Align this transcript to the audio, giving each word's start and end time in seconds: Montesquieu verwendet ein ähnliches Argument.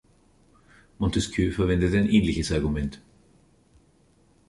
Montesquieu 0.97 1.51
verwendet 1.51 1.93
ein 1.93 2.09
ähnliches 2.09 2.51
Argument. 2.51 3.03